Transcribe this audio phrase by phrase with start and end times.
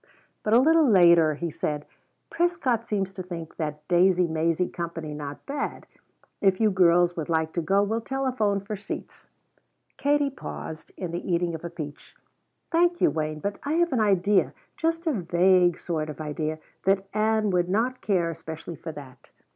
[0.41, 1.85] But a little later he said:
[2.31, 5.85] "Prescott seems to think that Daisey Maisey company not bad.
[6.41, 9.29] If you girls would like to go we'll telephone for seats."
[9.97, 12.15] Katie paused in the eating of a peach.
[12.71, 17.05] "Thank you, Wayne, but I have an idea just a vague sort of idea that
[17.13, 19.29] Ann would not care especially for that."